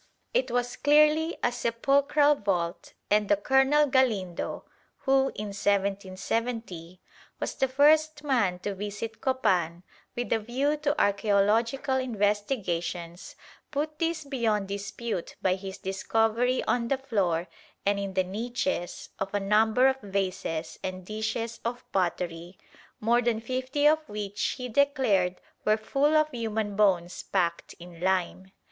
[0.33, 4.65] It was clearly a sepulchral vault, and a Colonel Galindo,
[5.01, 6.99] who, in 1770,
[7.39, 9.83] was the first man to visit Copan
[10.15, 13.35] with a view to archæological investigations,
[13.69, 17.47] put this beyond dispute by his discovery on the floor
[17.85, 22.57] and in the niches of a number of vases and dishes of pottery,
[22.99, 28.51] more than fifty of which he declared were full of human bones packed in lime.